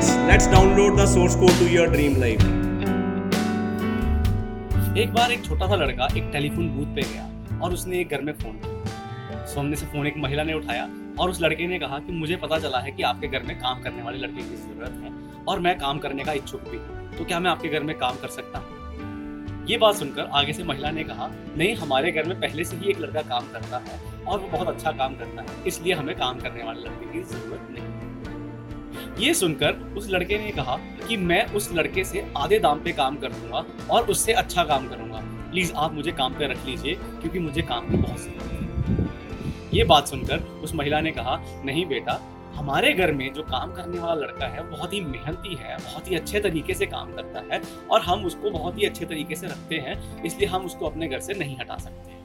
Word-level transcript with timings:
source 0.00 1.34
code 1.34 1.56
to 1.58 1.66
your 1.68 1.86
dream 1.86 2.16
life. 2.18 2.44
एक 4.98 5.12
बार 5.14 5.32
एक 5.32 5.44
छोटा 5.44 5.66
सा 5.68 5.74
लड़का 5.74 6.06
एक 6.16 6.28
टेलीफोन 6.32 6.68
बूथ 6.68 6.94
पे 6.94 7.02
गया 7.02 7.58
और 7.62 7.72
उसने 7.72 8.00
एक 8.00 8.08
घर 8.08 8.22
में 8.22 8.32
फ़ोन 8.32 8.52
किया। 8.52 9.44
सामने 9.46 9.76
से 9.76 9.86
फ़ोन 9.86 10.06
एक 10.06 10.16
महिला 10.16 10.42
ने 10.42 10.54
उठाया 10.54 10.88
और 11.20 11.30
उस 11.30 11.40
लड़के 11.42 11.66
ने 11.66 11.78
कहा 11.78 11.98
कि 11.98 12.12
मुझे 12.12 12.36
पता 12.36 12.58
चला 12.58 12.78
है 12.78 12.90
कि 12.92 13.02
आपके 13.02 13.28
घर 13.28 13.42
में 13.42 13.58
काम 13.58 13.82
करने 13.82 14.02
वाले 14.02 14.18
लड़के 14.18 14.42
की 14.42 14.56
ज़रूरत 14.56 15.00
है 15.04 15.12
और 15.44 15.60
मैं 15.60 15.78
काम 15.78 15.98
करने 15.98 16.24
का 16.24 16.32
इच्छुक 16.32 16.62
भी 16.70 16.78
तो 17.18 17.24
क्या 17.24 17.40
मैं 17.40 17.50
आपके 17.50 17.68
घर 17.68 17.82
में 17.82 17.96
काम 17.98 18.16
कर 18.16 18.28
सकता 18.28 18.58
हूँ? 18.58 18.66
ये 19.68 19.78
बात 19.78 19.94
सुनकर 19.94 20.28
आगे 20.32 20.52
से 20.52 20.64
महिला 20.64 20.90
ने 20.90 21.04
कहा, 21.04 21.26
नहीं, 21.56 21.74
हमारे 21.76 22.12
घर 22.12 22.24
में 22.24 22.40
पहले 22.40 22.64
से 22.64 22.76
ही 22.76 22.90
एक 22.90 23.00
लड़का 23.00 23.22
काम 23.22 23.44
करता 23.52 23.78
है 23.86 24.24
और 24.24 24.38
वो 24.38 24.48
बहुत 24.48 24.68
अच्छा 24.68 24.92
काम 24.92 25.14
करता 25.14 25.42
है, 25.42 25.48
इसलिए 25.66 25.94
हमें 25.94 26.16
काम 26.16 26.38
करने 26.40 26.64
वाले 26.64 26.80
लड़के 26.80 27.12
की 27.12 27.22
ज़रूरत 27.22 27.68
नहीं 27.70 27.97
ये 29.18 29.32
सुनकर 29.34 29.72
उस 29.96 30.08
लड़के 30.10 30.38
ने 30.38 30.50
कहा 30.52 30.76
कि 31.08 31.16
मैं 31.16 31.44
उस 31.52 31.70
लड़के 31.72 32.04
से 32.04 32.24
आधे 32.36 32.58
दाम 32.58 32.80
पे 32.80 32.92
काम 32.92 33.16
कर 33.16 33.32
दूँगा 33.32 33.64
और 33.90 34.10
उससे 34.10 34.32
अच्छा 34.34 34.64
काम 34.64 34.88
करूँगा। 34.88 35.20
प्लीज़ 35.50 35.72
आप 35.74 35.94
मुझे 35.94 36.12
काम 36.12 36.34
पे 36.34 36.46
रख 36.46 36.64
लीजिए, 36.66 36.94
क्योंकि 36.94 37.38
मुझे 37.38 37.62
काम 37.62 37.88
की 37.90 37.96
बहुत 37.96 38.20
ज़रूरत 38.20 39.74
ये 39.74 39.84
बात 39.84 40.08
सुनकर 40.08 40.40
उस 40.62 40.74
महिला 40.74 41.00
ने 41.00 41.10
कहा, 41.10 41.36
नहीं 41.64 41.84
बेटा, 41.86 42.20
हमारे 42.54 42.92
घर 42.92 43.12
में 43.12 43.32
जो 43.34 43.42
काम 43.42 43.72
करने 43.72 43.98
वाला 43.98 44.14
लड़का 44.16 44.46
है, 44.46 44.62
बहुत 44.70 44.92
ही 44.92 45.00
मेहनती 45.00 45.56
है, 45.56 45.76
बहुत 45.78 46.10
ही 46.10 46.16
अच्छे 46.16 46.40
तरीके 46.40 46.74
से 46.74 46.86
काम 46.86 47.12
करता 47.12 47.42
है 47.52 47.60
और 47.90 48.02
हम 48.02 48.24
उसको 48.26 48.50
बहुत 48.50 48.78
ही 48.78 48.86
अच्छे 48.86 49.04
तरीके 49.04 49.36
से 49.36 49.46
रखते 49.46 49.78
हैं, 49.78 50.22
इसलिए 50.24 50.48
हम 50.48 50.64
उसको 50.66 50.86
अपने 50.86 51.08
घर 51.08 51.20
से 51.20 51.34
नहीं 51.34 51.56
हटा 51.56 51.76
सकते 51.78 52.16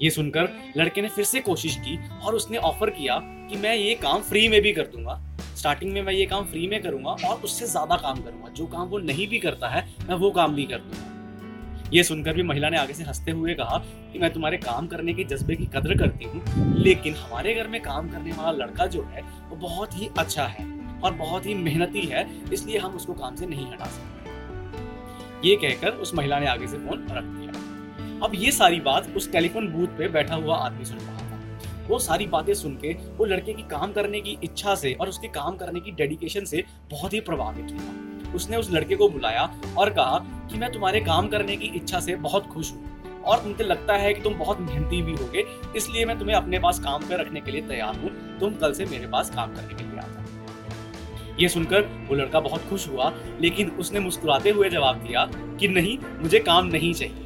ये 0.00 0.10
सुनकर 0.10 0.48
लड़के 0.76 1.02
ने 1.02 1.08
फिर 1.08 1.24
से 1.24 1.40
कोशिश 1.40 1.76
की 1.78 1.98
और 2.18 2.34
उसने 2.34 2.58
ऑफ़र 2.58 2.90
किया 2.90 3.18
कि 3.50 3.56
मैं 3.56 3.74
ये 3.76 3.94
काम 3.96 4.22
फ्री 4.22 4.48
में 4.48 4.60
भी 4.62 4.72
कर 4.72 4.86
दूँगा। 4.86 5.20
स्टार्टिंग 5.56 5.92
में 5.92 6.02
मैं 6.02 6.12
ये 6.12 6.24
काम 6.26 6.44
फ्री 6.44 6.66
में 6.66 6.80
करूँगा 6.82 7.10
और 7.28 7.40
उससे 7.40 7.66
ज़्यादा 7.66 7.96
काम 7.96 8.22
करूँगा। 8.22 8.48
जो 8.48 8.66
काम 8.66 8.88
वो 8.88 8.98
नहीं 8.98 9.28
भी 9.28 9.38
करता 9.38 9.68
है, 9.68 9.86
मैं 10.08 10.16
वो 10.16 10.30
काम 10.30 10.54
भी 10.54 10.64
कर 10.64 10.78
दूँगा। 10.78 11.90
ये 11.92 12.02
सुनकर 12.02 12.32
भी 12.32 12.42
महिला 12.42 12.68
ने 12.70 12.78
आगे 12.78 12.94
से 12.94 13.04
हँसते 13.04 13.30
हुए 13.30 13.54
कहा 13.54 13.78
कि 14.12 14.18
मैं 14.18 14.32
तुम्हारे 14.32 14.56
काम 14.56 14.86
करने 14.86 15.14
के 15.14 15.24
जज्बे 15.24 15.56
की 15.56 15.66
कदर 15.66 15.96
करती 15.98 16.24
हूँ, 16.24 16.42
लेकिन 16.78 17.14
हमारे 17.14 17.54
घर 17.54 17.68
में 17.68 17.80
काम 17.82 18.08
करने 18.08 18.32
वाला 18.32 18.50
लड़का 18.64 18.86
जो 18.86 19.02
है, 19.04 19.22
वो 19.48 19.56
बहुत 19.56 19.98
ही 19.98 20.08
अच्छा 20.18 20.46
है 20.46 20.66
और 21.00 21.12
बहुत 21.12 21.46
ही 21.46 21.54
मेहनती 21.54 22.00
है, 22.06 22.26
इसलिए 22.52 22.78
हम 22.78 22.92
उसको 22.92 23.14
काम 23.14 23.36
से 23.36 23.46
नहीं 23.46 23.66
हटा 23.66 23.84
सकते। 23.84 25.48
ये 25.48 25.56
कहकर 25.56 25.90
उस 25.90 26.14
महिला 26.14 26.38
ने 26.38 26.46
आगे 26.46 26.66
से 26.66 26.76
फ़ोन 26.78 27.06
रख 27.10 27.24
दिया। 27.24 28.24
अब 28.26 28.32
ये 28.34 28.50
सारी 28.52 28.80
बात 28.80 29.12
उस 29.16 29.30
टेलीफोन 29.32 29.68
बूथ 29.68 29.98
पे 29.98 30.08
बैठा 30.08 30.34
हुआ 30.34 30.56
आदमी 30.56 30.84
सुन 30.84 30.98
रहा 30.98 31.15
वो 31.88 31.98
सारी 31.98 32.26
बातें 32.26 32.52
सुन 32.54 32.74
के, 32.74 32.92
वो 33.16 33.24
लड़के 33.24 33.52
की 33.52 33.62
काम 33.62 33.92
करने 33.92 34.20
की 34.20 34.36
इच्छा 34.44 34.74
से 34.74 34.92
और 34.92 35.08
उसके 35.08 35.28
काम 35.30 35.56
करने 35.56 35.80
की 35.80 35.90
डेडिकेशन 35.92 36.44
से 36.44 36.64
बहुत 36.90 37.12
ही 37.12 37.20
प्रभावित 37.20 37.72
हुआ। 37.72 38.32
उसने 38.34 38.56
उस 38.56 38.70
लड़के 38.72 38.96
को 38.96 39.08
बुलाया 39.08 39.48
और 39.78 39.90
कहा 39.90 40.18
कि 40.50 40.58
मैं 40.58 40.72
तुम्हारे 40.72 41.00
काम 41.00 41.28
करने 41.28 41.56
की 41.56 41.66
इच्छा 41.76 42.00
से 42.00 42.16
बहुत 42.18 42.46
खुश 42.46 42.72
हूँ 42.72 43.22
और 43.24 43.42
मुझे 43.46 43.64
लगता 43.64 43.94
है 43.96 44.12
कि 44.14 44.20
तुम 44.22 44.34
बहुत 44.34 44.60
मेहनती 44.60 45.02
भी 45.02 45.12
होगे, 45.14 45.44
इसलिए 45.76 46.04
मैं 46.04 46.18
तुम्हें 46.18 46.36
अपने 46.36 46.58
पास 46.58 46.78
काम 46.80 47.08
पर 47.08 47.20
रखने 47.20 47.40
के 47.40 47.50
लिए 47.50 47.62
तैयार 47.68 47.96
हूँ। 47.96 48.10
तुम 48.40 48.54
कल 48.54 48.72
से 48.72 48.84
मेरे 48.86 49.06
पास 49.06 49.30
काम 49.30 49.54
करने 49.54 49.74
के 49.74 49.84
लिए 49.84 49.98
आता 49.98 50.24
ये 51.38 51.48
सुनकर 51.48 51.80
वो 52.08 52.14
लड़का 52.14 52.40
बहुत 52.40 52.68
खुश 52.68 52.88
हुआ, 52.88 53.12
लेकिन 53.40 53.70
उसने 53.70 54.00
मुस्कुराते 54.00 54.50
हुए 54.50 54.68
जवाब 54.70 54.98
दिया 54.98 55.24
कि 55.60 55.68
नहीं, 55.68 55.96
मुझे 56.20 56.38
काम 56.40 56.66
नहीं 56.66 56.92
चाहिए। 56.94 57.25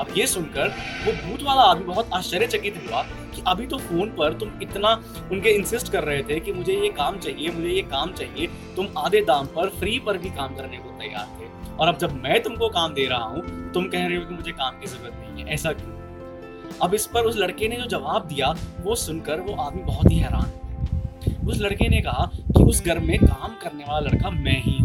अब 0.00 0.06
ये 0.16 0.26
सुनकर 0.26 0.68
वो 1.04 1.12
भूत 1.12 1.42
वाला 1.42 1.62
आदमी 1.62 1.84
बहुत 1.84 2.10
आश्चर्यचकित 2.14 2.82
हुआ 2.86 3.02
कि 3.34 3.42
अभी 3.46 3.66
तो 3.66 3.78
फ़ोन 3.78 4.08
पर 4.08 4.32
तुम 4.32 4.50
इतना 4.62 4.92
उनके 5.32 5.50
इंसिस्ट 5.50 5.92
कर 5.92 6.04
रहे 6.04 6.22
थे 6.22 6.40
कि 6.40 6.52
मुझे 6.52 6.72
ये 6.72 6.88
काम 6.88 7.18
चाहिए, 7.18 7.50
मुझे 7.50 7.68
ये 7.68 7.82
काम 7.82 8.12
चाहिए। 8.12 8.46
तुम 8.76 8.88
आधे 8.98 9.20
दाम 9.20 9.46
पर 9.46 9.68
फ्री 9.68 9.98
पर 9.98 10.18
भी 10.18 10.30
काम 10.30 10.54
करने 10.54 10.76
को 10.76 10.90
तैयार 10.98 11.26
थे। 11.40 11.74
और 11.76 11.88
अब 11.88 11.98
जब 11.98 12.12
मैं 12.22 12.42
तुमको 12.42 12.68
काम 12.68 12.94
दे 12.94 13.06
रहा 13.06 13.24
हूँ, 13.24 13.72
तुम 13.72 13.88
कह 13.88 14.06
रहे 14.06 14.16
हो 14.16 14.24
कि 14.24 14.34
मुझे 14.34 14.52
काम 14.52 14.80
की 14.80 14.86
ज़रूरत 14.86 15.14
नहीं 15.20 15.44
है, 15.44 15.54
ऐसा 15.54 15.72
क्यों? 15.72 15.94
अब 16.82 16.94
इस 16.94 17.06
पर 17.06 17.24
उस 17.24 17.36
लड़के 17.36 17.68
ने 17.68 17.76
जो 17.76 17.86
जवाब 17.88 18.26
दिया, 18.28 18.54
वो 18.80 18.94
सुनकर 18.94 19.40
वो 19.40 19.54
आदमी 19.62 19.82
बहुत 19.82 20.10
ही 20.10 20.18
हैरान 20.18 20.52
उस 21.48 21.60
लड़के 21.60 21.88
ने 21.88 22.00
कहा 22.00 22.24
कि 22.36 22.62
उस 22.62 22.84
घर 22.84 22.98
में 22.98 23.18
काम 23.18 23.54
करने 23.62 23.84
वाला 23.84 24.10
लड़का 24.10 24.30
मैं 24.30 24.60
ही 24.62 24.78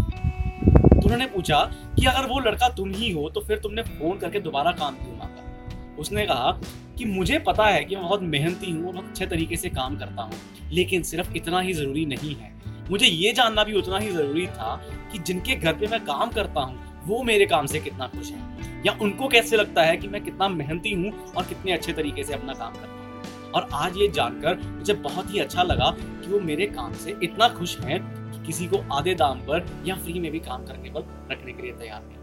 उन्होंने 1.11 1.25
पूछा 1.27 1.57
कि 1.95 2.05
अगर 2.05 2.27
वो 2.27 2.39
लड़का 2.39 2.67
तुम 2.69 2.91
ही 2.91 3.11
हो 3.11 3.29
तो 3.29 3.41
फिर 3.41 3.57
तुमने 3.59 3.81
फ़ोन 3.83 4.17
करके 4.17 4.39
दोबारा 4.39 4.71
काम 4.71 4.95
क्यों 4.95 5.15
मांगा? 5.17 5.95
उसने 5.99 6.25
कहा 6.25 6.51
कि 6.97 7.05
मुझे 7.05 7.39
पता 7.39 7.65
है 7.65 7.83
कि 7.83 7.95
मैं 7.95 8.03
बहुत 8.03 8.21
मेहनती 8.21 8.71
हूँ 8.71 8.91
बहुत 8.91 9.05
अच्छे 9.05 9.25
तरीके 9.25 9.57
से 9.57 9.69
काम 9.69 9.97
करता 9.97 10.21
हूँ, 10.21 10.39
लेकिन 10.71 11.03
सिर्फ़ 11.03 11.33
इतना 11.35 11.59
ही 11.59 11.73
ज़रूरी 11.73 12.05
नहीं 12.05 12.35
है। 12.35 12.51
मुझे 12.89 13.05
ये 13.05 13.33
जानना 13.33 13.63
भी 13.63 13.73
उतना 13.73 13.97
ही 13.97 14.11
ज़रूरी 14.11 14.45
था 14.47 14.75
कि 15.11 15.19
जिनके 15.19 15.55
घर 15.55 15.73
पे 15.73 15.87
मैं 15.87 15.99
काम 16.05 16.29
करता 16.29 16.61
हूँ, 16.61 16.79
वो 17.05 17.21
मेरे 17.23 17.45
काम 17.45 17.65
से 17.65 17.79
कितना 17.79 18.07
खुश 18.07 18.31
है? 18.31 18.81
या 18.85 18.97
उनको 19.01 19.27
कैसे 19.27 19.57
लगता 19.57 19.83
है 19.83 19.97
कि 19.97 20.07
मैं 20.07 20.23
कितना 20.23 20.47
मेहनती 20.49 20.93
हूँ 20.93 21.11
और 21.27 21.45
कितने 21.45 21.71
अच्छे 21.71 21.93
तरीके 21.93 22.23
से 22.23 22.33
अपना 22.33 22.53
काम 22.53 22.73
करता 22.73 22.87
हूँ? 22.87 23.51
और 23.51 23.69
आज 23.73 23.97
ये 23.97 24.07
जानकर 24.07 24.61
मुझे 24.69 24.93
बहुत 24.93 25.33
ही 25.33 25.39
अच्छा 25.39 25.63
लगा 25.63 25.93
कि 25.99 26.31
वो 26.31 26.39
मेरे 26.39 26.65
काम 26.69 26.93
से 26.93 27.17
इतना 27.23 27.49
खुश 27.49 27.79
हैं 27.79 27.99
किसी 28.45 28.67
को 28.67 28.77
आधे 28.93 29.13
दाम 29.15 29.39
पर 29.39 29.65
या 29.87 29.95
फ्री 29.95 30.19
में 30.19 30.31
भी 30.31 30.39
काम 30.39 30.65
करने 30.65 30.89
पर 30.89 31.27
रखने 31.31 31.53
के 31.53 31.63
लिए 31.63 31.71
तैयार 31.71 32.01
नहीं 32.03 32.19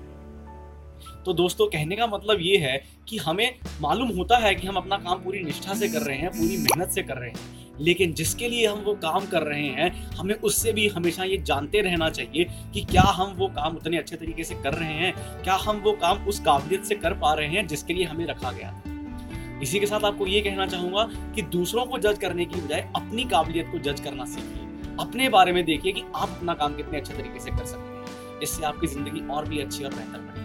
तो 1.24 1.32
दोस्तों, 1.32 1.66
कहने 1.66 1.96
का 1.96 2.06
मतलब 2.06 2.38
ये 2.40 2.56
है 2.56 2.76
कि 3.08 3.16
हमें 3.16 3.58
मालूम 3.80 4.08
होता 4.08 4.36
है 4.36 4.54
कि 4.54 4.66
हम 4.66 4.74
अपना 4.74 4.96
काम 4.96 5.22
पूरी 5.22 5.42
निष्ठा 5.42 5.74
से 5.74 5.88
कर 5.88 6.02
रहे 6.02 6.16
हैं, 6.16 6.30
पूरी 6.30 6.56
मेहनत 6.56 6.90
से 6.90 7.02
कर 7.02 7.16
रहे 7.16 7.30
हैं, 7.30 7.76
लेकिन 7.80 8.12
जिसके 8.12 8.48
लिए 8.48 8.66
हम 8.66 8.78
वो 8.78 8.94
काम 8.94 9.26
कर 9.26 9.42
रहे 9.42 9.66
हैं, 9.68 9.90
हमें 10.10 10.34
उससे 10.34 10.72
भी 10.72 10.86
हमेशा 10.88 11.24
ये 11.24 11.36
जानते 11.38 11.80
रहना 11.80 12.08
चाहिए 12.10 12.44
कि 12.74 12.80
क्या 12.80 13.02
हम 13.02 13.32
वो 13.32 13.48
काम 13.48 13.76
उतने 13.76 13.98
अच्छे 13.98 14.16
तरीके 14.16 14.44
से 14.44 14.54
कर 14.54 14.74
रहे 14.74 14.92
हैं, 14.92 15.12
क्या 15.42 15.54
हम 15.54 15.80
वो 15.80 15.92
काम 15.92 16.26
उस 16.26 16.40
काबिलियत 16.40 16.84
से 16.84 16.94
कर 16.94 17.14
पा 17.14 17.32
रहे 17.34 17.48
हैं 17.48 17.66
जिसके 17.66 17.94
लिए 17.94 18.04
हमें 18.04 18.26
रखा 18.26 18.52
गया 18.52 18.72
था 18.72 19.60
इसी 19.62 19.80
के 19.80 19.86
साथ 19.86 20.04
आपको 20.04 20.26
ये 20.26 20.40
कहना 20.40 20.66
चाहूँगा 20.66 21.04
कि 21.34 21.42
दूसरों 21.42 21.86
को 21.86 21.98
जज 21.98 22.18
करने 22.18 22.44
की 22.44 22.60
बजाय 22.60 22.80
अपनी 22.96 23.24
काबिलियत 23.24 23.68
को 23.72 23.78
जज 23.78 24.00
करना 24.00 24.24
सीखिए। 24.24 24.67
अपने 25.00 25.28
बारे 25.28 25.52
में 25.52 25.64
देखिए 25.64 25.92
कि 25.92 26.02
आप 26.14 26.28
अपना 26.28 26.54
काम 26.54 26.74
कितने 26.74 26.98
अच्छे 26.98 27.14
तरीके 27.14 27.40
से 27.40 27.50
कर 27.50 27.64
सकते 27.64 27.96
हैं। 27.96 28.40
इससे 28.40 28.64
आपकी 28.64 28.86
ज़िंदगी 28.86 29.26
और 29.28 29.48
भी 29.48 29.58
अच्छी 29.58 29.84
और 29.84 29.94
बेहतर 29.94 30.18
बनेगी। 30.18 30.37